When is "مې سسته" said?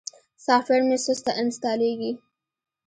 0.87-1.31